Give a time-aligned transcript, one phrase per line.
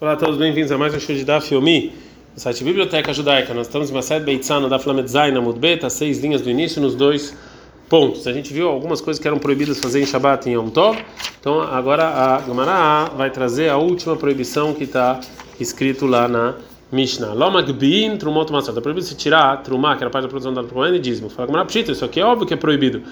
[0.00, 1.92] Olá a todos, bem-vindos a mais um show de Daf Yomi,
[2.34, 3.52] no site Biblioteca Judaica.
[3.52, 6.94] Nós estamos em Mased Beitzano da Flamed Zain, na Mudbeta, seis linhas do início nos
[6.94, 7.36] dois
[7.86, 8.26] pontos.
[8.26, 10.98] A gente viu algumas coisas que eram proibidas fazer em Shabbat e em Yom Tov,
[11.38, 15.20] então agora a Gemara vai trazer a última proibição que está
[15.60, 16.54] escrito lá na
[16.90, 17.34] Mishnah.
[17.34, 18.78] Lomagbin trumot matzot.
[18.78, 21.28] É proibido se tirar trumá, que era parte da produção da Cohen, e dízimo.
[21.28, 23.02] Fala Gemara, isso aqui é óbvio que é proibido.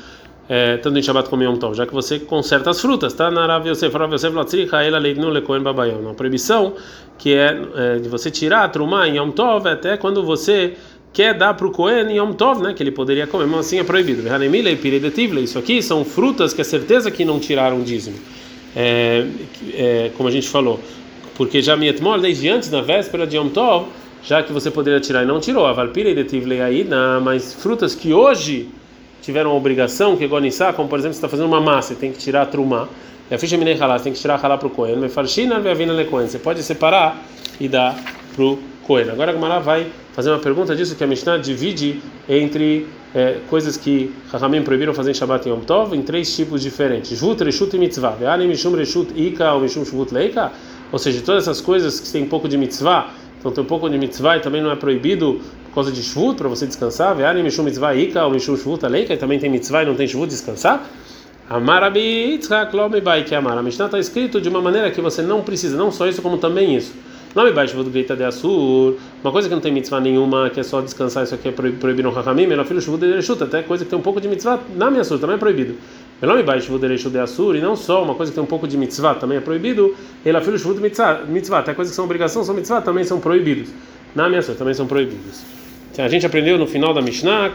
[0.48, 3.30] É, tanto em Shabbat como em Yom Tov, já que você conserta as frutas, tá?
[3.30, 6.00] Na Rav Yosef, Rav Yosef Latzricha, ela leignu lekoen babayão.
[6.00, 6.72] Uma proibição
[7.18, 10.72] que é, é, de você tirar a em Yom Tov até quando você
[11.12, 12.72] quer dar para o Cohen Yom Tov, né?
[12.72, 14.22] Que ele poderia comer, mas assim é proibido.
[15.42, 18.16] Isso aqui são frutas que é certeza que não tiraram dízimo.
[18.74, 19.26] É,
[19.74, 20.80] é, como a gente falou,
[21.36, 23.88] porque já Mietmol, desde antes, na véspera de Yom Tov,
[24.22, 26.86] já que você poderia tirar e não tirou, a Valpira e aí,
[27.22, 28.68] mas frutas que hoje
[29.22, 32.18] tiveram a obrigação, que Gonissá, como por exemplo, você está fazendo uma massa, tem que
[32.18, 32.88] tirar a trumá,
[33.30, 36.62] e a ficha minei halá, você tem que tirar halá para o Cohen, você pode
[36.62, 37.22] separar
[37.60, 37.94] e dar
[38.34, 39.10] para o Cohen.
[39.10, 43.76] Agora a Gamara vai fazer uma pergunta disso que a Mishnah divide entre é, coisas
[43.76, 47.18] que Rahamim proibiram fazer em Shabbat e Yom Tov em três tipos diferentes.
[47.18, 48.16] Jvut, Reshut e Mitzvah.
[48.18, 50.52] Ve'anim Mishum Reshut Ika ou Mishum Shvut Leika.
[50.90, 53.88] Ou seja, todas essas coisas que têm um pouco de Mitzvah, então tem um pouco
[53.88, 55.40] de Mitzvah e também não é proibido
[55.78, 57.14] causa de Shvut, para você descansar.
[57.14, 59.14] Ve'anim Mishum Mitzvah Ika ou Mishum Shvut Leika.
[59.14, 60.84] E também tem Mitzvah e não tem Shvut, descansar.
[61.48, 63.56] Amarabi Yitzhak Lomi Bai que Amar.
[63.56, 66.36] A Mishnah está escrito de uma maneira que você não precisa, não só isso, como
[66.36, 66.92] também isso.
[67.34, 70.62] Nome baixo do Greita de Assur, uma coisa que não tem mitzvah nenhuma, que é
[70.62, 73.84] só descansar, isso aqui é proibido no Rahamim, ela filho chuva de Derechut, até coisa
[73.84, 75.74] que tem um pouco de mitzvah na minha Assur, também é proibido.
[76.44, 78.78] Baixo do Derechut de Assur, e não só uma coisa que tem um pouco de
[78.78, 82.80] mitzvah, também é proibido, ela filho de mitzvah, até coisas que são obrigação, são mitzvah,
[82.80, 83.68] também são proibidos.
[84.14, 85.57] Na minha Assur, também são proibidos.
[85.98, 87.50] A gente aprendeu no final da Mishnah,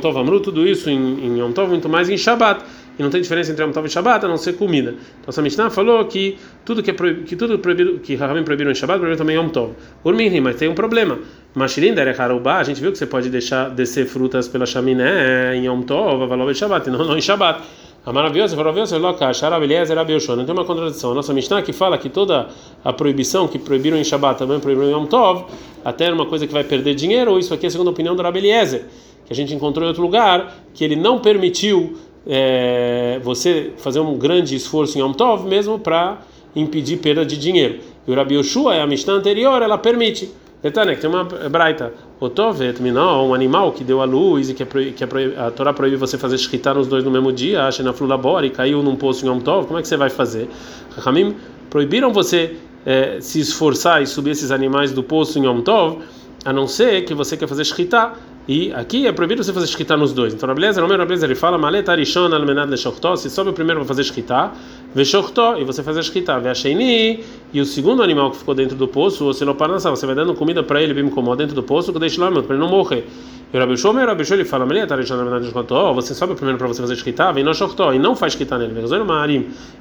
[0.00, 2.64] Tov Amru, tudo isso em, em Yom Tov, muito mais em Shabbat
[2.98, 4.92] e não tem diferença entre Yom Tov e Shabbat a não ser comida.
[5.20, 8.70] Então essa Mishnah falou que tudo que é proibido, que tudo proibido, que Rahamim proibiram
[8.70, 9.74] em Shabbat, proibiram também em Yom Tov.
[10.02, 11.18] Urmihri, mas tem um problema.
[11.54, 16.22] Mashirin a gente viu que você pode deixar descer frutas pela chaminé em Yom Tov,
[16.22, 17.62] Avalov e Shabbat, e não, não em Shabbat.
[18.06, 21.10] A maravilhosa, maravilhosa, loca, Sharabelias era Não tem uma contradição.
[21.10, 22.46] A nossa Mishnah que fala que toda
[22.84, 25.46] a proibição que proibiram em Shabbat também proibiram em Yom Tov,
[25.86, 28.86] até uma coisa que vai perder dinheiro, ou isso aqui é a opinião do Rabeliezer,
[29.24, 34.18] que a gente encontrou em outro lugar, que ele não permitiu é, você fazer um
[34.18, 36.18] grande esforço em Yom Tov mesmo para
[36.56, 37.78] impedir perda de dinheiro.
[38.04, 40.28] E o Rabi Yoshua, a Mishnah anterior, ela permite.
[40.60, 41.92] Detalhe, tem uma braita.
[42.18, 45.08] O Tovet, um animal que deu a luz e que, é que é
[45.38, 48.50] a Torá proíbe você fazer shkita nos dois no mesmo dia, acha na flulabora e
[48.50, 50.48] caiu num poço em Yom Tov, como é que você vai fazer?
[50.96, 51.36] Ramim
[51.70, 55.98] proibiram você é, se esforçar e subir esses animais do poço em Yom Tov,
[56.44, 58.12] a não ser que você quer fazer shkita
[58.48, 60.32] e aqui é proibido você fazer shkita nos dois.
[60.32, 62.72] Então, Rabelezer, o meu Rabelezer, ele fala, maleta arishon almenad
[63.16, 64.52] se sobe o primeiro para fazer shkita,
[64.94, 68.86] veshochtó, e você faz a shkita, veacheini, e o segundo animal que ficou dentro do
[68.86, 71.98] poço, não parnassa, você vai dando comida para ele, bem incomoda dentro do poço, que
[71.98, 73.04] deixa lá, para ele não morrer.
[73.52, 76.34] E o Rabi Shua, meu Rabi Shua, ele fala, maleta arishon almenad leshochtó, você sobe
[76.34, 78.74] primeiro para você fazer shkita, vem no shochtó, e não faz shkita nele,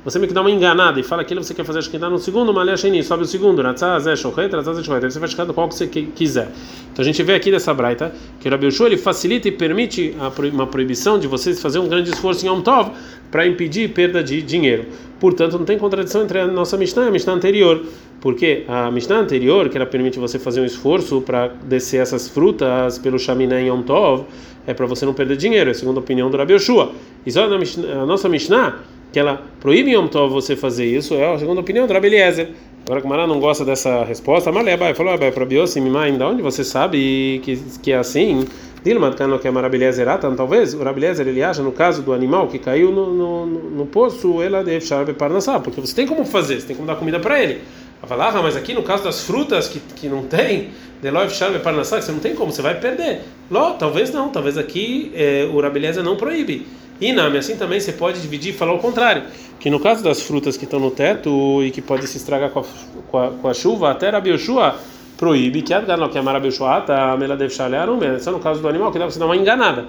[0.04, 2.54] você meio que dá uma enganada e fala que você quer fazer shkita no segundo,
[2.54, 6.52] maleta sobe o segundo, shochet, ratzah, zé, shochet, você vai shkita qual que você quiser.
[6.94, 10.16] Então a gente vê aqui dessa braita que o Rabi Yoshua, ele facilita e permite
[10.54, 12.92] uma proibição de vocês fazer um grande esforço em Yom Tov
[13.32, 14.86] para impedir perda de dinheiro.
[15.26, 17.84] Portanto, não tem contradição entre a nossa Mishnah e a Mishnah anterior,
[18.22, 23.00] porque a Mishnah anterior, que ela permite você fazer um esforço para descer essas frutas
[23.00, 24.26] pelo chaminé em Yom Tov,
[24.68, 26.92] é para você não perder dinheiro, é segundo a opinião do Rabi Yoshua.
[27.26, 28.82] E só a nossa Mishnah,
[29.12, 32.06] que ela proíbe em Yom Tov você fazer isso, é a segunda opinião do Rabi
[32.06, 32.50] Eliezer.
[32.86, 36.28] Agora que Mará não gosta dessa resposta, mas Abai falou, Abai, para Biosim, Mimaim, da
[36.28, 38.46] onde você sabe que, que é assim?
[38.84, 40.04] Dilma, que é maravilhosa
[40.38, 44.40] talvez o Rabeliezer ele acha no caso do animal que caiu no, no, no poço,
[44.40, 47.42] ela deve para parnassá, porque você tem como fazer, você tem como dar comida para
[47.42, 47.62] ele.
[48.08, 50.70] Falar, ah, mas aqui no caso das frutas que, que não tem,
[51.02, 53.22] Deloiv Sharbe Parnassá, você não tem como, você vai perder.
[53.50, 56.66] Ló, talvez não, talvez aqui é, o Rabeliezer não proíbe.
[57.00, 59.24] E Nami, assim também você pode dividir e falar o contrário,
[59.60, 62.60] que no caso das frutas que estão no teto e que pode se estragar com
[62.60, 62.64] a,
[63.12, 64.76] com a, com a chuva, até Rabi Yoshua
[65.18, 68.62] proíbe que a não que a Rabi Yoshua tá, ela deve chalearum, só no caso
[68.62, 69.88] do animal que dá para você dar uma enganada.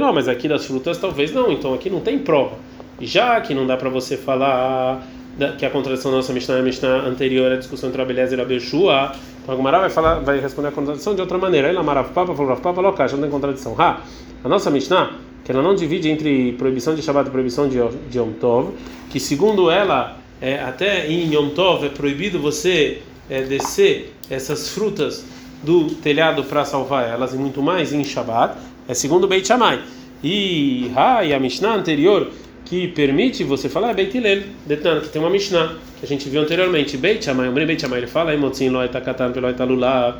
[0.00, 2.56] Não, mas aqui das frutas talvez não, então aqui não tem prova.
[3.00, 5.02] Já que não dá para você falar
[5.58, 8.38] que a contradição da nossa Mishnah é a Mishnah anterior, a discussão entre Abeleza e
[8.38, 9.12] Rabi Yoshua,
[9.42, 11.68] então a Gumara vai, falar, vai responder a contradição de outra maneira.
[11.68, 13.74] Aí Lamarav Papa falou, Papa, Lokash, não tem contradição.
[13.78, 14.00] Ha,
[14.44, 15.12] a nossa Mishnah
[15.48, 17.78] que ela não divide entre proibição de Shabbat e proibição de,
[18.10, 18.74] de Yom Tov,
[19.08, 23.00] que segundo ela, é, até em Yom Tov é proibido você
[23.30, 25.24] é, descer essas frutas
[25.62, 29.80] do telhado para salvar elas e muito mais em Shabbat, é segundo Beit Shammai.
[30.22, 32.30] E, ha, e a Mishnah anterior,
[32.68, 34.42] que permite você falar é Beit Hillel,
[35.02, 36.96] que tem uma Mishnah que a gente viu anteriormente.
[36.98, 40.16] Beit Shammai, Omri Beit Shammai, ele fala, Emotzin lo eta katan velo eta lulav,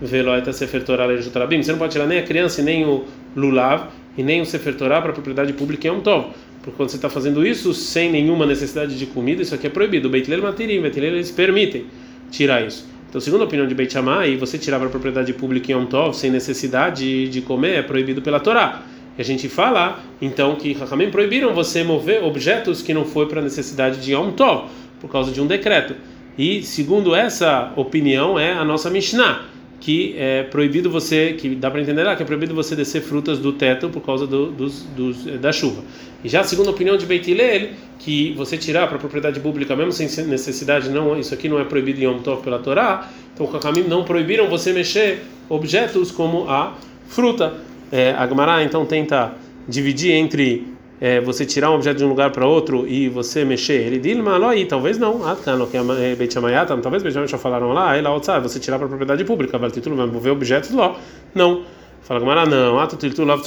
[0.00, 1.62] velo eta sefer Torah lejutarabim.
[1.62, 3.04] Você não pode tirar nem a criança, nem o
[3.36, 6.28] lulav, e nem o sefer Torah para propriedade pública em um Tov.
[6.62, 10.08] Porque quando você está fazendo isso sem nenhuma necessidade de comida, isso aqui é proibido.
[10.08, 11.84] Beit Hillel Matirim, Beit Hillel eles permitem
[12.30, 12.88] tirar isso.
[13.10, 16.16] Então, segundo a opinião de Beit Shammai, você tirar para propriedade pública em um Tov
[16.16, 18.84] sem necessidade de comer é proibido pela Torá.
[19.20, 24.00] A gente fala, então, que Rahamim proibiram você mover objetos que não foi para necessidade
[24.00, 25.94] de Yom Tov, por causa de um decreto.
[26.38, 29.44] E, segundo essa opinião, é a nossa Mishnah,
[29.78, 33.38] que é proibido você, que dá para entender lá, que é proibido você descer frutas
[33.38, 35.82] do teto por causa do, dos, dos, da chuva.
[36.24, 40.06] E já a opinião de Beit Hillel, que você tirar para propriedade pública mesmo sem
[40.24, 43.82] necessidade, não, isso aqui não é proibido em Yom Tov pela Torá, então o Hakamim
[43.82, 46.74] não proibiram você mexer objetos como a
[47.06, 47.68] fruta.
[47.90, 49.32] É, a Gemara então tenta
[49.68, 50.66] dividir entre
[51.00, 53.86] é, você tirar um objeto de um lugar para outro e você mexer.
[53.86, 55.26] Ele diz, mas talvez não.
[55.26, 56.34] Ah, tá, que é Beit
[56.82, 58.10] talvez Beit já falaram lá, aí lá
[58.40, 60.94] você tirar para propriedade pública, vai título, vai mover objetos lá.
[61.34, 61.62] Não.
[62.02, 63.42] Fala Gamara, não, ato love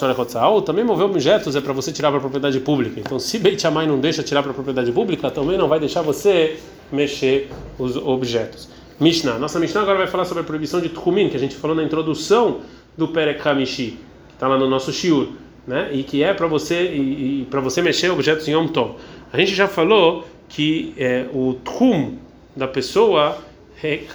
[0.51, 2.99] ou também mover objetos é para você tirar para propriedade pública.
[2.99, 6.57] Então, se Beit não deixa tirar para propriedade pública, também não vai deixar você
[6.91, 8.69] mexer os objetos.
[8.99, 9.37] Mishnah.
[9.37, 11.83] Nossa Mishnah agora vai falar sobre a proibição de Tchumin, que a gente falou na
[11.83, 12.61] introdução
[12.97, 13.99] do Perek Hamishi,
[14.33, 15.30] está lá no nosso Shiur,
[15.68, 15.89] né?
[15.94, 18.95] E que é para você e, e para você mexer objetos em Yom Tov.
[19.31, 22.18] A gente já falou que é, o Tchum
[22.56, 23.38] da pessoa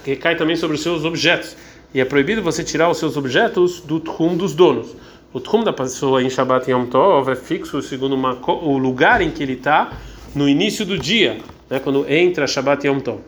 [0.03, 1.55] recai também sobre os seus objetos.
[1.93, 4.95] E é proibido você tirar os seus objetos do tchum dos donos.
[5.33, 9.29] O tchum da pessoa em Shabbat Yom Tov é fixo segundo uma, o lugar em
[9.29, 9.91] que ele está
[10.35, 11.37] no início do dia,
[11.69, 13.19] né, quando entra Shabbat Yom Tov.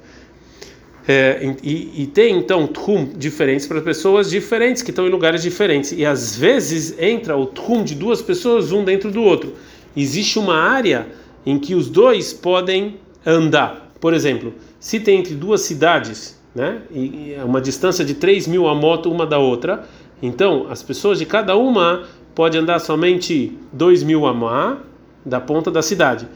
[1.08, 5.92] É, e, e, tem então tchum diferentes para pessoas diferentes que estão em lugares diferentes.
[5.92, 9.56] E às vezes entra o tchum de duas pessoas um dentro do outro.
[9.98, 11.08] Existe uma área
[11.46, 13.92] em que os dois podem andar.
[14.00, 16.82] Por exemplo, se tem entre duas cidades né?
[16.92, 19.86] E é uma distância de 3 mil a moto uma da outra.
[20.22, 22.04] Então, as pessoas de cada uma
[22.36, 24.78] pode andar somente 2 mil a má
[25.26, 26.28] da ponta da cidade.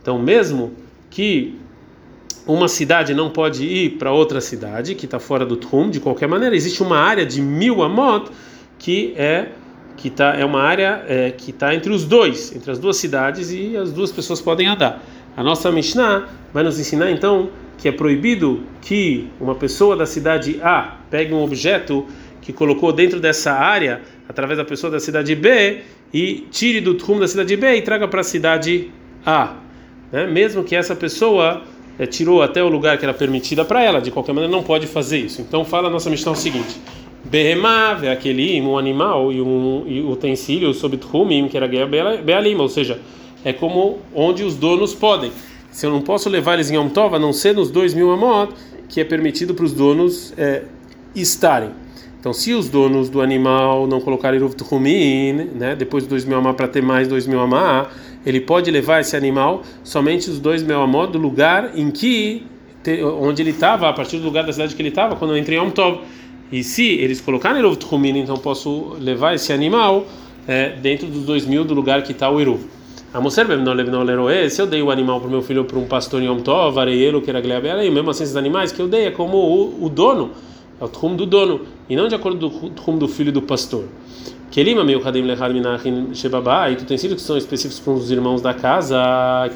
[0.00, 0.72] Então, mesmo
[1.10, 1.58] que
[2.46, 6.28] uma cidade não pode ir para outra cidade que está fora do Trum, de qualquer
[6.28, 8.32] maneira, existe uma área de mil a moto
[8.78, 9.48] que é
[9.96, 13.50] que tá, é uma área é, que está entre os dois, entre as duas cidades
[13.52, 15.02] e as duas pessoas podem andar.
[15.36, 17.48] A nossa Mishnah vai nos ensinar então
[17.78, 22.06] que é proibido que uma pessoa da cidade A pegue um objeto
[22.40, 25.80] que colocou dentro dessa área, através da pessoa da cidade B,
[26.12, 28.90] e tire do rumo da cidade B e traga para a cidade
[29.24, 29.54] A.
[30.12, 30.26] Né?
[30.26, 31.62] Mesmo que essa pessoa
[31.98, 34.86] é, tirou até o lugar que era permitida para ela, de qualquer maneira não pode
[34.86, 35.40] fazer isso.
[35.40, 36.76] Então fala a nossa missão o seguinte:
[37.24, 42.68] Behemá é aquele um animal e um e utensílio sob Trumim, que era Bealim, ou
[42.68, 43.00] seja,
[43.44, 45.30] é como onde os donos podem
[45.74, 48.54] se eu não posso levar eles em Yom a não ser nos dois mil amot,
[48.88, 50.62] que é permitido para os donos é,
[51.16, 51.70] estarem.
[52.24, 56.38] Então, se os donos do animal não colocarem Ruv Tuhumin, né, depois dos dois mil
[56.38, 57.90] amot para ter mais dois mil amot,
[58.24, 62.42] ele pode levar esse animal somente os dois mil amot do lugar em que,
[63.20, 65.58] onde ele estava, a partir do lugar da cidade que ele estava, quando eu entrei
[65.58, 65.98] em Yom Tov.
[66.50, 70.06] E se eles colocarem Ruv Tuhumin, então posso levar esse animal
[70.48, 72.62] é, dentro dos dois mil do lugar que está o Eruv.
[73.12, 73.46] A mocer
[74.48, 76.80] se eu dei o animal para o meu filho para um pastor em Yom Tov,
[76.80, 79.90] areielo, que era e mesmo assim esses animais que eu dei é como o, o
[79.90, 80.30] dono,
[80.80, 83.42] é o trum do dono, e não de acordo com o trum do filho do
[83.42, 83.84] pastor.
[84.50, 88.54] Kelima meu kadim lechad minachin shebabá, e utensílios que são específicos para os irmãos da
[88.54, 88.98] casa,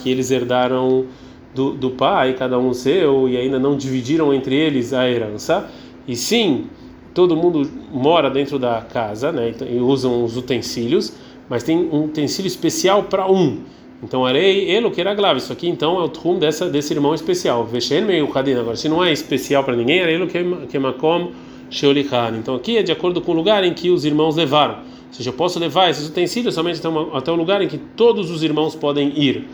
[0.02, 1.06] que eles herdaram
[1.54, 5.70] do, do pai, cada um seu, e ainda não dividiram entre eles a herança,
[6.06, 6.66] e sim,
[7.14, 11.12] todo mundo mora dentro da casa, né, e usam os utensílios,
[11.48, 13.62] mas tem um utensílio especial para um.
[14.02, 15.40] Então, arei, ele que era grave.
[15.40, 17.64] Isso aqui, então, é o trum dessa desse irmão especial.
[17.64, 18.60] Veshen meio cadina.
[18.60, 21.32] Agora, se não é especial para ninguém, arei, que é makom
[21.70, 22.36] sheolikan.
[22.36, 24.74] Então, aqui é de acordo com o lugar em que os irmãos levaram.
[25.08, 27.78] Ou seja, eu posso levar esses utensílios somente até, uma, até o lugar em que
[27.78, 29.48] todos os irmãos podem ir.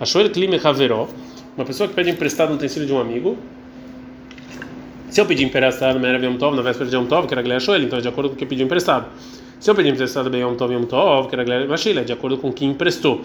[0.00, 1.08] Achou ele clima haveró.
[1.56, 3.36] Uma pessoa que pede emprestado um utensílio de um amigo.
[5.10, 7.58] Se eu pedir emprestado na Yom Tov, na véspera de Yom Tov, que era Glea
[7.68, 9.06] ele, então é de acordo com o que pediu emprestado.
[9.60, 12.36] Se eu pedir emprestado bem Yom Tov Yom Tov, que era Glele Mashila, de acordo
[12.38, 13.20] com quem emprestou.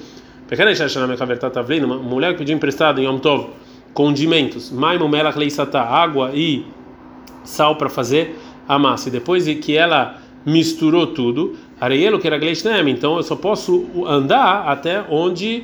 [0.47, 3.47] Pequena Shashana Mekavertat Tavlin, uma mulher que pediu emprestado em Yom Tov
[3.93, 6.65] condimentos, Maimu Melach Leisata, água e
[7.49, 8.37] sal para fazer
[8.67, 9.09] a massa.
[9.09, 14.67] E depois que ela misturou tudo, Areielo que era Gleishnem, então eu só posso andar
[14.67, 15.63] até onde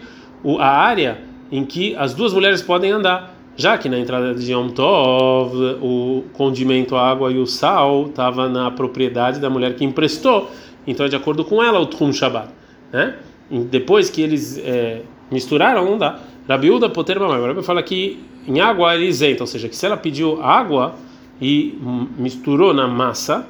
[0.59, 1.19] a área
[1.51, 6.25] em que as duas mulheres podem andar já que na entrada de Yom Tov o
[6.33, 10.51] condimento, a água e o sal estava na propriedade da mulher que emprestou,
[10.85, 12.49] então é de acordo com ela o Tchum Shabbat,
[12.91, 13.15] né?
[13.49, 16.19] E depois que eles é, misturaram, não dá.
[16.49, 17.39] Rabiúda poter mamãe.
[17.39, 20.95] Rabi fala que em água ele isenta, ou seja, que se ela pediu água
[21.41, 21.77] e
[22.17, 23.45] misturou na massa,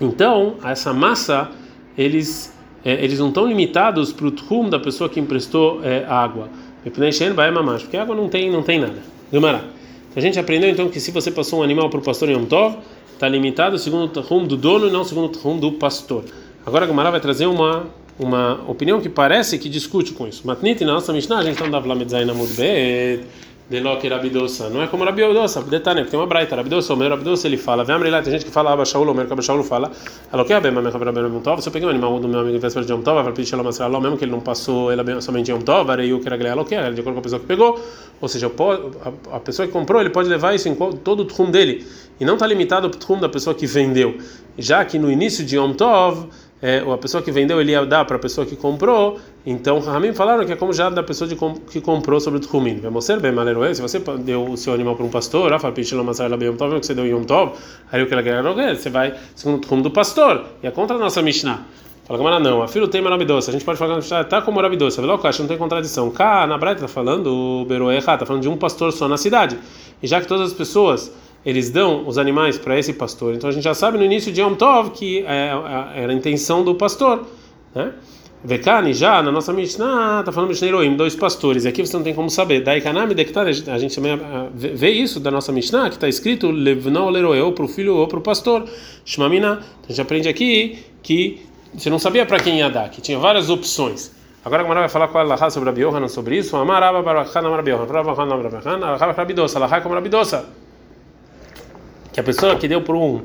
[0.00, 1.50] então essa massa
[1.96, 2.52] eles
[2.84, 6.48] é, eles não estão limitados para o trum da pessoa que emprestou é, água.
[6.82, 9.02] Porque água não tem não tem nada.
[9.30, 9.64] Gumará.
[10.16, 12.78] A gente aprendeu então que se você passou um animal para o pastor Yom Tov,
[13.12, 16.24] está limitado segundo o trum do dono e não segundo o trum do pastor.
[16.64, 17.86] Agora a Gumará vai trazer uma
[18.18, 20.46] uma opinião que parece que discute com isso.
[20.46, 23.24] Matnit na nossa Mishnah a gente na Bet
[23.70, 24.68] Deloque Rabidosa.
[24.68, 26.56] Não é como Rabidosa, detalhe, tem uma braita.
[26.56, 27.84] Rabidosa, o meu Rabidosa ele fala.
[27.84, 29.92] Vem lá, tem gente que fala Abashaul, o meu Abashaul fala.
[30.32, 31.62] Aloque Abem, mas Rabem Tov.
[31.62, 33.68] Se eu peguei um animal do meu amigo em de Yom Tov, vai pedir Shalom
[33.68, 36.74] Asraló, mesmo que ele não passou ele somente Yom Tov, aí eu quero agregar Aloque,
[36.74, 37.80] de acordo com a pessoa que pegou.
[38.20, 38.50] Ou seja,
[39.30, 41.86] a pessoa que comprou, ele pode levar isso em todo o trum dele.
[42.18, 44.18] E não está limitado ao trum da pessoa que vendeu.
[44.58, 46.28] Já que no início de Yom Tov,
[46.62, 49.78] é, ou a pessoa que vendeu ele ia dar para a pessoa que comprou, então
[49.78, 51.36] Ramim falaram que é como já da pessoa de,
[51.70, 52.80] que comprou sobre o Tchumin.
[53.74, 57.52] Se você deu o seu animal para um pastor, Tov, que você deu Yom Tov,
[57.90, 60.98] aí o que ela você vai segundo o Tchum do pastor, e é contra a
[60.98, 61.64] nossa Mishnah.
[62.10, 63.50] Fala Gamara, não, a filho tem marabidosa.
[63.50, 65.00] A gente pode falar que está como marabidosa.
[65.00, 66.10] Velo não tem contradição.
[66.10, 69.56] Cá, na Braita está falando, o Beroe está falando de um pastor só na cidade.
[70.02, 71.12] E já que todas as pessoas
[71.44, 73.34] eles dão os animais para esse pastor.
[73.34, 75.50] Então a gente já sabe no início de Yom Tov que é,
[75.96, 77.26] é, era a intenção do pastor,
[77.74, 77.92] né?
[78.42, 81.66] Vekani já na nossa Mishnah está falando Mishneroim, dois pastores.
[81.66, 82.62] E aqui você não tem como saber.
[82.62, 86.50] Daí Kanami Dektar, a gente também ah, vê isso da nossa Mishnah que está escrito
[86.50, 88.64] Levnau Leroe, ou para o filho ou para o pastor.
[89.04, 89.60] Shmamina.
[89.60, 91.42] Então a gente aprende aqui que
[91.74, 94.10] você não sabia para quem ia dar, que tinha várias opções.
[94.42, 96.56] Agora a Gemara vai falar com a Laha sobre a Biohanan sobre isso.
[96.56, 100.59] Amaraba Barakhan Amar Biohanan, Ravahan Amar Biohanan, Alaha Rabidosa, como Rabidosa
[102.12, 103.22] que a pessoa que deu para um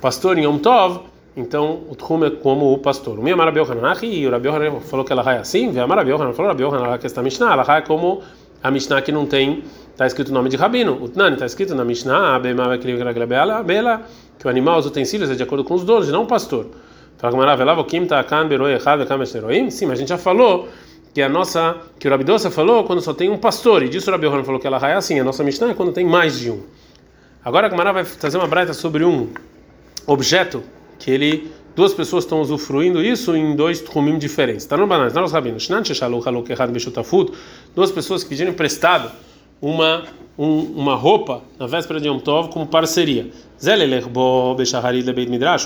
[0.00, 1.00] pastor em Yom Tov,
[1.36, 3.18] então o Tchum é como o pastor.
[3.18, 4.48] O meu Rabi Yohanan, e o Rabi
[4.82, 7.76] falou que ela é assim, e a Rabi falou, Rabi Yohanan, que está Mishnah, ela
[7.76, 8.22] é como
[8.62, 10.98] a Mishnah que não tem, está escrito o nome de Rabino.
[11.02, 12.40] O Tnani está escrito na Mishnah,
[14.38, 16.66] que o animal, os utensílios é de acordo com os donos, não o pastor.
[19.70, 20.68] Sim, mas a gente já falou
[21.12, 24.12] que a nossa, que o Rabidosa falou quando só tem um pastor, e disso o
[24.12, 26.62] Rabi falou que ela é assim, a nossa Mishnah é quando tem mais de um.
[27.44, 29.28] Agora a Gamara vai trazer uma braita sobre um
[30.06, 30.62] objeto
[30.98, 34.62] que ele duas pessoas estão usufruindo isso em dois trumim diferentes.
[34.64, 35.68] Está no banana, não os rabinos.
[37.74, 39.12] Duas pessoas que pediram emprestado
[39.60, 40.04] uma
[40.38, 43.30] um, uma roupa na véspera de Yom Tov como parceria.
[43.62, 43.70] Um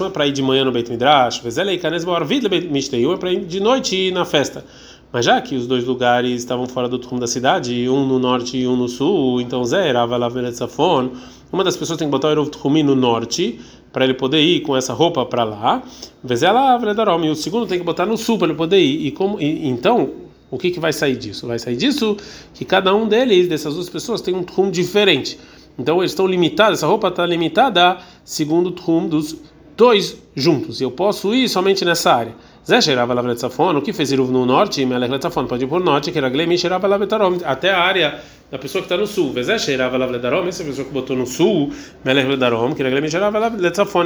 [0.06, 4.24] é para ir de manhã no Beit Midrash, um é para ir de noite na
[4.24, 4.64] festa.
[5.10, 8.58] Mas já que os dois lugares estavam fora do trum da cidade, um no norte
[8.58, 10.18] e um no sul, então Zé, Rava
[10.52, 11.12] Safon,
[11.52, 12.50] uma das pessoas tem que botar o Erov
[12.84, 13.60] no norte,
[13.92, 15.82] para ele poder ir com essa roupa para lá,
[16.22, 16.78] Vezela
[17.24, 19.06] e o segundo tem que botar no sul para ele poder ir.
[19.06, 20.10] E como, e, então,
[20.50, 21.46] o que, que vai sair disso?
[21.46, 22.16] Vai sair disso
[22.54, 25.38] que cada um deles, dessas duas pessoas, tem um trum diferente.
[25.78, 29.36] Então eles estão limitados, essa roupa está limitada segundo o trum dos
[29.78, 30.80] dois juntos.
[30.80, 32.34] Eu posso ir somente nessa área.
[32.66, 36.10] Zé cheirava lá o que fez Iruv no norte, Melech Letzafon, pode ir por norte,
[36.10, 36.98] que era Glemi cheirava lá
[37.44, 38.20] até a área
[38.50, 39.32] da pessoa que está no sul.
[39.32, 40.06] Vezé cheirava lá
[40.48, 41.72] essa pessoa que botou no sul,
[42.04, 43.52] Melech Ledarom, que era Glemi cheirava lá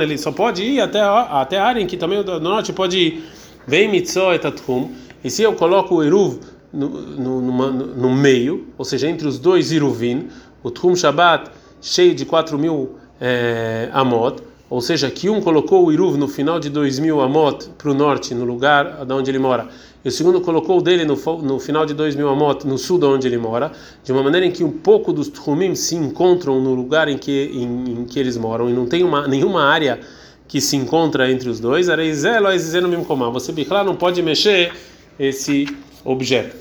[0.03, 2.99] ele só pode ir até a, até a área em que também do norte pode
[2.99, 3.25] ir.
[3.67, 4.91] Vem Mitzó etatrum,
[5.25, 6.39] e se eu coloco o Iruv
[6.73, 10.29] no, no, no, no, meio, ou seja, entre os dois Iruvin,
[10.63, 11.51] o Tchum Shabbat
[11.81, 16.59] cheio de 4 mil é, amot, ou seja, que um colocou o Iruv no final
[16.59, 19.69] de 2000 Amot para o norte, no lugar de onde ele mora,
[20.03, 23.05] e o segundo colocou o dele no, no final de 2000 Amot, no sul de
[23.05, 23.71] onde ele mora,
[24.03, 27.51] de uma maneira em que um pouco dos Trumim se encontram no lugar em que,
[27.53, 30.01] em, em que eles moram, e não tem uma, nenhuma área
[30.49, 34.73] que se encontra entre os dois, você Bichlá não pode mexer
[35.21, 35.67] esse
[36.03, 36.57] objeto.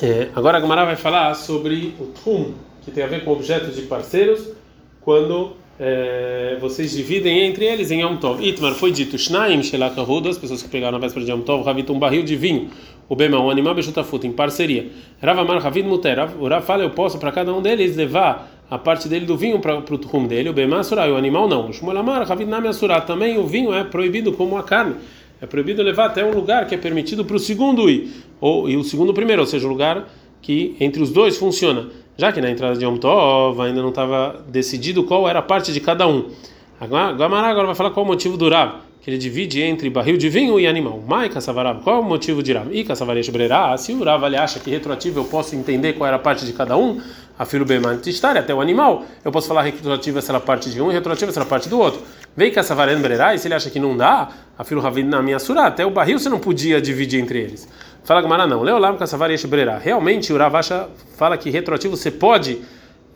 [0.00, 3.74] É, agora a Gamara vai falar sobre o Trum, que tem a ver com objetos
[3.74, 4.50] de parceiros,
[5.00, 8.46] quando é, vocês dividem entre eles em Yom Tov.
[8.46, 11.98] Itmar foi dito, Shnaim Shelakahu, duas pessoas que pegaram na véspera de Yom Tov, um
[11.98, 12.70] barril de vinho,
[13.08, 14.90] o Bema, um animal Bechutafut, em parceria.
[15.20, 19.08] Ravamar Ravid Muter, o Rav fala, eu posso para cada um deles levar a parte
[19.08, 21.68] dele do vinho para o tum dele, o Bema Surah, o animal não.
[21.68, 24.94] O Shmuel Amar, Ravid Nami Asurah, também o vinho é proibido como a carne.
[25.40, 28.10] É proibido levar até um lugar que é permitido para o segundo ir,
[28.40, 30.08] ou, e o segundo primeiro, ou seja, o lugar
[30.40, 34.44] que entre os dois funciona já que na entrada de Yom Tov ainda não estava
[34.48, 36.30] decidido qual era a parte de cada um.
[36.80, 40.28] Agora, agora vai falar qual o motivo do Rav, que ele divide entre barril de
[40.28, 41.02] vinho e animal.
[41.06, 42.68] Mai Kassavarab, qual é o motivo de Rav?
[42.72, 46.20] E Kassavaresh Brerá, se o Rav acha que retroativo eu posso entender qual era a
[46.20, 47.00] parte de cada um,
[47.38, 50.80] a filho Beman Tishtari, até o animal, eu posso falar retroativo essa era parte de
[50.80, 52.00] um e retroativo essa era parte do outro.
[52.36, 55.66] Vem Kassavaren Brerá, e se ele acha que não dá, a Ravid na minha surá,
[55.66, 57.68] até o barril você não podia dividir entre eles.
[58.04, 58.64] Fala Gamara não.
[59.32, 59.78] Yesh Brera.
[59.78, 62.60] Realmente o Ravasha fala que retroativo você pode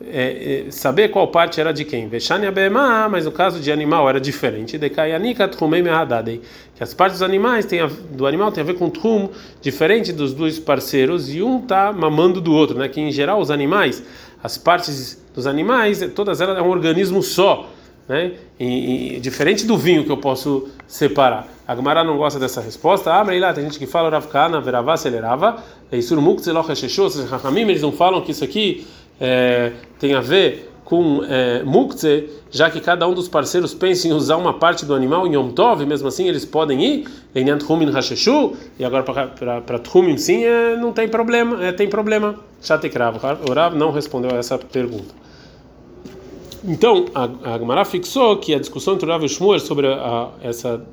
[0.05, 2.07] é, é, saber qual parte era de quem.
[2.07, 4.77] Veshani Abema, mas no caso de animal era diferente.
[4.77, 9.29] Que as partes dos animais tem a, do animal tem a ver com Tchum,
[9.61, 12.87] diferente dos dois parceiros, e um tá mamando do outro, né?
[12.87, 14.03] Que em geral os animais,
[14.41, 17.69] as partes dos animais, todas elas é um organismo só.
[18.07, 18.33] Né?
[18.59, 21.47] E, e, diferente do vinho que eu posso separar.
[21.67, 23.13] A Gemara não gosta dessa resposta.
[23.13, 25.61] Ah, mas lá tem gente que fala Rav Kana, Veravá, Acelerava,
[25.91, 27.07] Eisur Mukzeloch Hasheshô,
[27.55, 28.87] eles não falam que isso aqui
[29.19, 34.13] é, tem a ver com é, Mukze, já que cada um dos parceiros pensa em
[34.13, 37.91] usar uma parte do animal em Yom Tov, mesmo assim eles podem ir, em Tchumim
[37.91, 42.35] Hasheshu, e agora para Tchumim sim, é, não tem problema, é, tem problema.
[42.61, 45.13] Chatekrav, o Rav não respondeu a essa pergunta.
[46.63, 50.85] Então, a, a Gemara fixou que a discussão entre Rav e Shmuel sobre a, essa,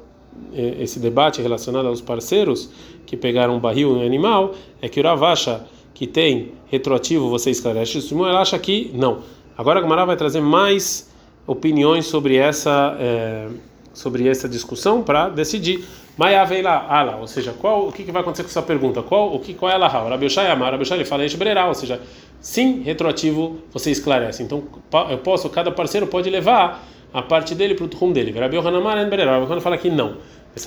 [0.53, 2.71] esse debate relacionado aos parceiros
[3.07, 7.51] que pegaram um barril em animal é que o Rav acha que tem retroativo, você
[7.51, 7.99] esclarece.
[7.99, 9.21] O Shmuel acha que não.
[9.57, 11.11] Agora a Gemara vai trazer mais
[11.47, 13.49] opiniões sobre essa, é,
[13.93, 15.85] sobre essa discussão para decidir.
[16.17, 19.03] Maia vem lá, ala, ou seja, qual, o que, que vai acontecer com essa pergunta?
[19.03, 20.05] Qual, o que, qual é a laha?
[20.05, 22.01] O Rabi Oshai Amar, o Rabi Oshai fala Eshbrerá, ou seja,
[22.45, 24.43] sim, retroativo, você esclarece.
[24.43, 24.63] Então,
[25.11, 28.39] eu posso, cada parceiro pode levar a parte dele para o tum dele.
[28.39, 30.19] Rabi Ohanamar Enbrerá, o fala que não.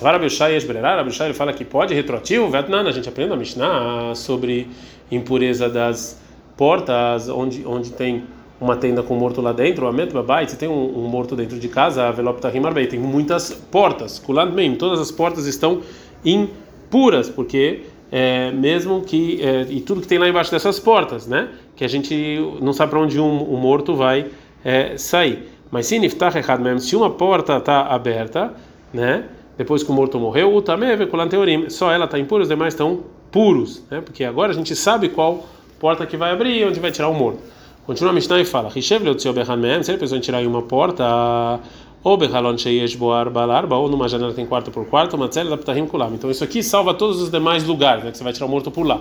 [0.02, 4.68] Rabi Oshai Eshbrerá, Rabi fala que pode retroativo, Vetnan, a gente aprende a Mishnah sobre
[5.12, 6.20] impureza das
[6.58, 8.24] portas, onde, onde tem
[8.60, 11.68] uma tenda com morto lá dentro, a metbabai, se tem um, um, morto dentro de
[11.68, 15.82] casa, a veloptahim arbei, tem muitas portas, kulant mem, todas as portas estão
[16.26, 17.82] impuras, porque
[18.12, 21.88] é, mesmo que é, e tudo que tem lá embaixo dessas portas, né, que a
[21.88, 24.26] gente não sabe para onde um, um, morto vai
[24.66, 25.48] é, sair.
[25.70, 28.54] Mas se niftach errado mesmo, se uma porta está aberta,
[28.92, 29.26] né,
[29.58, 33.04] depois que o morto morreu, o tameve kulanteorim, só ela está impura, os demais estão
[33.32, 35.46] puros, né, porque agora a gente sabe qual
[35.80, 37.40] porta que vai abrir e onde vai tirar o morto.
[37.86, 40.64] Continua a Mishnah e fala: Rishev leotzio behan mehem, se pensou em tirar em uma
[40.64, 41.60] porta,
[42.04, 46.14] ou behalon sheyesh boar balarba, ou numa janela tem quarto por quarto, matzel laptahim kulam.
[46.14, 48.72] Então isso aqui salva todos os demais lugares, né, que você vai tirar o morto
[48.72, 49.00] por lá.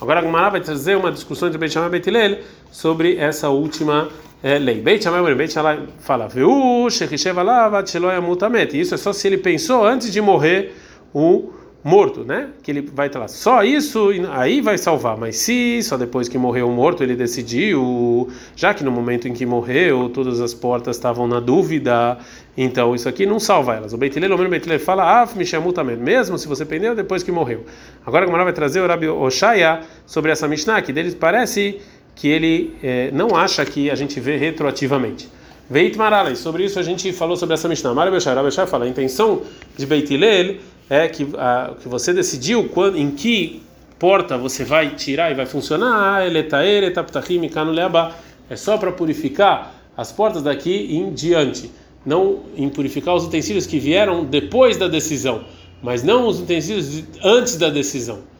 [0.00, 2.38] Agora a Gemara vai trazer uma discussão entre Beit Shammai e Beit Hillel
[2.70, 4.08] sobre essa última
[4.42, 4.80] é, lei.
[4.80, 5.48] Beit Shammai
[6.00, 6.28] fala.
[8.72, 10.74] Isso é só se ele pensou antes de morrer
[11.12, 11.52] o
[11.84, 12.48] morto, né?
[12.62, 13.28] Que ele vai estar lá.
[13.28, 15.18] Só isso aí vai salvar.
[15.18, 19.34] Mas se só depois que morreu o morto ele decidiu, já que no momento em
[19.34, 22.16] que morreu todas as portas estavam na dúvida,
[22.56, 23.92] então isso aqui não salva elas.
[23.92, 27.30] O Beitilel, o Beitilel fala, ah, me chamou também, mesmo se você pendeu depois que
[27.30, 27.66] morreu.
[28.06, 31.80] Agora como vai trazer o Rabi Oshaya sobre essa Mishnah, que deles parece
[32.14, 35.28] que ele eh, não acha que a gente vê retroativamente.
[35.68, 37.94] Veit Maralei, sobre isso a gente falou sobre essa Mishnah.
[37.94, 39.42] Marabi Oshaya, fala, a intenção
[39.76, 40.56] de Beitilel
[40.90, 43.62] é que, a, que você decidiu quando, em que
[43.98, 48.12] porta você vai tirar e vai funcionar, ah,
[48.50, 51.70] é só para purificar as portas daqui em diante,
[52.04, 55.44] não em purificar os utensílios que vieram depois da decisão,
[55.82, 58.33] mas não os utensílios antes da decisão.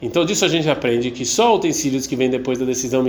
[0.00, 3.02] Então disso a gente aprende que só utensílios que vêm depois da decisão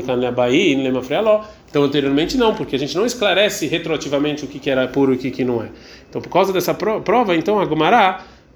[1.69, 5.19] então anteriormente não, porque a gente não esclarece retroativamente o que era puro e o
[5.19, 5.69] que não é.
[6.09, 7.65] Então por causa dessa prova, então a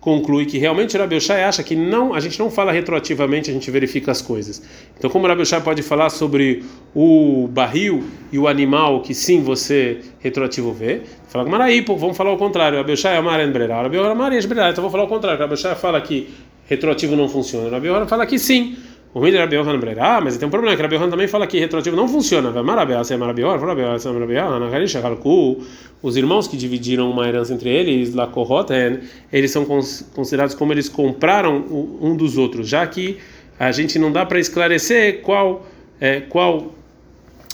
[0.03, 3.71] conclui que realmente Rabi Oshai acha que não, a gente não fala retroativamente, a gente
[3.71, 4.61] verifica as coisas.
[4.97, 6.61] Então, como Rabi Oshai pode falar sobre
[6.93, 12.37] o barril e o animal que sim você retroativo vê, fala Maraí, vamos falar o
[12.37, 12.77] contrário.
[12.77, 14.71] Rabi Oshai amar embrerá, Rabi Oshai embrerá.
[14.71, 15.39] Então, vamos falar o contrário.
[15.39, 16.27] Rabi Oshai fala que
[16.67, 17.69] retroativo não funciona.
[17.69, 18.77] Rabi Oshai fala que sim.
[19.13, 21.59] O Miller Rabi Yohan Ah, mas tem um problema, que Rabi Yohan também fala que
[21.59, 22.51] retroativo não funciona.
[26.01, 31.63] Os irmãos que dividiram uma herança entre eles, Koroten, eles são considerados como eles compraram
[32.01, 33.19] um dos outros, já que
[33.59, 35.65] a gente não dá para esclarecer qual,
[36.01, 36.73] é, qual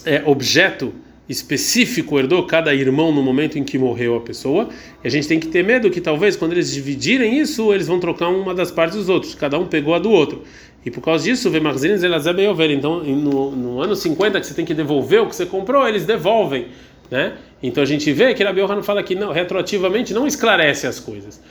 [0.05, 0.93] é, objeto
[1.29, 4.67] específico herdou cada irmão no momento em que morreu a pessoa.
[5.03, 7.99] E a gente tem que ter medo que talvez quando eles dividirem isso, eles vão
[7.99, 9.35] trocar uma das partes dos outros.
[9.35, 10.41] Cada um pegou a do outro.
[10.83, 12.71] E por causa disso, vê Marzines Elazeb Yover.
[12.71, 16.03] Então, no, no ano 50 que você tem que devolver o que você comprou, eles
[16.03, 16.67] devolvem.
[17.11, 17.33] Né?
[17.61, 21.41] Então a gente vê que Rabi Yohanan fala que não, retroativamente não esclarece as coisas.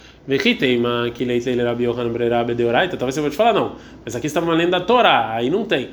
[2.98, 5.88] Talvez você pode falar, não, mas aqui está uma lenda da Torá, aí não tem.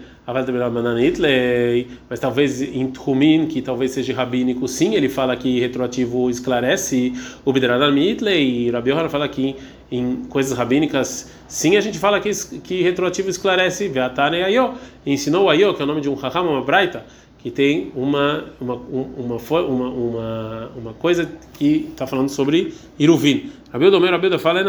[2.09, 7.13] Mas talvez em Tchumin, que talvez seja rabínico, sim, ele fala que retroativo esclarece
[7.45, 9.55] o Bidradar e Rabi Yohanan fala que
[9.89, 13.87] em coisas rabínicas, sim, a gente fala que, que retroativo esclarece.
[13.87, 14.73] Veatane Ayo,
[15.05, 17.05] ensinou Ayo, que é o nome de um Raham, uma Braita
[17.45, 23.51] que tem uma uma uma uma, uma, uma coisa que está falando sobre Iruvin.
[23.75, 24.61] Rabi Odomer, Rabi fala,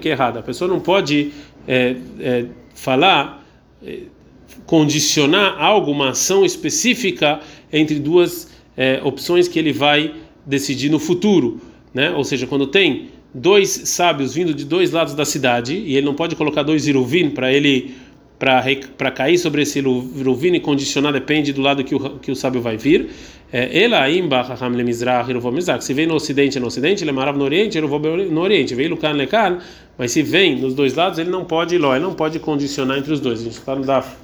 [0.00, 0.38] que é errado.
[0.38, 1.32] A pessoa não pode
[1.66, 3.44] é, é, falar,
[3.84, 4.02] é,
[4.64, 7.40] condicionar algo, uma ação específica
[7.72, 10.14] entre duas é, opções que ele vai
[10.46, 11.60] decidir no futuro,
[11.92, 12.12] né?
[12.12, 16.14] Ou seja, quando tem dois sábios vindo de dois lados da cidade e ele não
[16.14, 17.96] pode colocar dois iruvim para ele
[18.40, 22.62] para cair sobre esse iruvim e condicionar depende do lado que o, que o sábio
[22.62, 23.10] vai vir.
[23.52, 25.84] É, ela imba hacham le mizrach mizrach.
[25.84, 28.74] Se vem no ocidente é no ocidente, ele marav no oriente, vou no oriente.
[28.74, 29.58] Veio lukan lekan,
[29.98, 33.12] mas se vem nos dois lados, ele não pode ir ele não pode condicionar entre
[33.12, 33.40] os dois.
[33.40, 34.16] A gente está no daf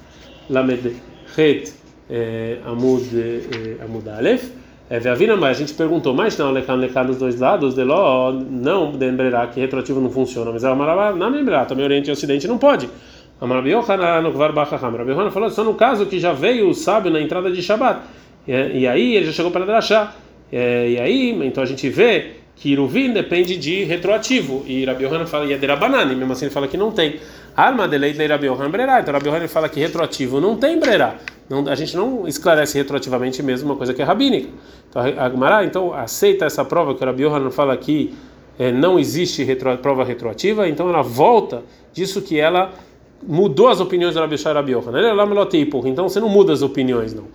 [0.49, 0.95] lamed
[1.37, 1.73] het
[2.09, 4.51] é, amud é, amud alef.
[4.89, 9.45] É, a gente perguntou, mas não, lecan lecan nos dois lados, de ló, não, dembrará
[9.47, 12.89] que retroativo não funciona, mas ela marava, não lembrar, também Oriente e Ocidente não pode.
[13.39, 17.61] A Rabi Yohanan falou só no caso que já veio o sábio na entrada de
[17.61, 18.01] Shabat,
[18.47, 20.15] e, e aí ele já chegou para Drashá,
[20.51, 25.27] e, e aí, então a gente vê que Iruvim depende de retroativo, e Rabi Yohanan
[25.27, 27.19] fala, e é derabanani, mesmo assim ele fala que não tem.
[27.55, 30.79] Arma de lei de Rabi Yohanan brerá, então Rabi Yohanan fala que retroativo não tem
[30.79, 31.15] brerá.
[31.47, 34.49] Não, a gente não esclarece retroativamente mesmo uma coisa que é rabínica.
[34.89, 38.13] Então, a então aceita essa prova que o Rabi Yohanan fala que
[38.57, 42.73] é, não existe retro, prova retroativa, então ela volta disso que ela
[43.25, 45.01] mudou as opiniões do Rabi Shai Rabi Yohanan.
[45.85, 47.25] Então você não muda as opiniões, não.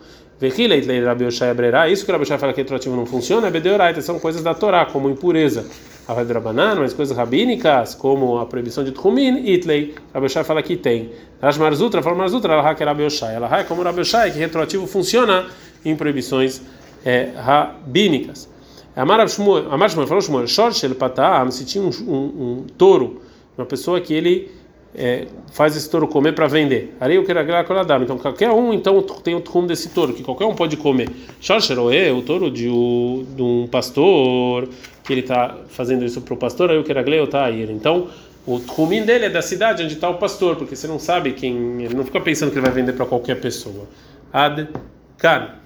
[0.40, 4.84] Isso que o Rabi Shai fala que retroativo não funciona, é são coisas da Torá,
[4.86, 5.66] como impureza.
[6.08, 10.76] A Drabanan, mas coisas rabínicas, como a proibição de Tchumin, Itley, Rabi Shai fala que
[10.76, 11.12] tem.
[11.40, 13.36] Rash Marzutra, fala Marzutra, ela que é Rabi Shai.
[13.36, 15.46] Ela é como Rabi Shai, que retroativo funciona
[15.84, 16.60] em proibições
[17.04, 18.48] é, rabínicas.
[18.94, 23.22] Amar Shmuel falou Shmuel, Shorshel Patam, se tinha um, um, um touro,
[23.56, 24.50] uma pessoa que ele
[24.94, 26.94] é, faz esse touro comer para vender.
[27.00, 30.44] Aí eu quero agradar Então qualquer um então tem o trum desse touro que qualquer
[30.44, 31.08] um pode comer.
[31.40, 34.68] Shorcheroe, o touro de, o, de um pastor
[35.04, 36.70] que ele está fazendo isso para o pastor.
[36.70, 38.08] Aí eu quero agradar Então
[38.46, 41.82] o trumim dele é da cidade onde está o pastor, porque você não sabe quem.
[41.82, 43.88] Ele não fica pensando que ele vai vender para qualquer pessoa.
[44.32, 44.68] Ad
[45.16, 45.61] kan.